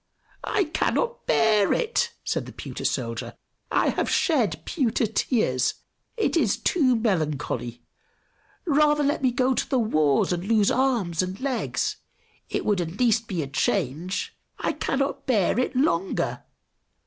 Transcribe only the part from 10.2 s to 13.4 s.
and lose arms and legs! It would at least